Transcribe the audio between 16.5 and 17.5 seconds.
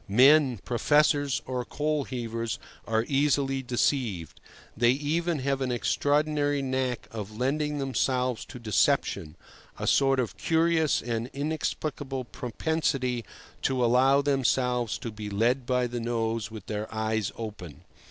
their eyes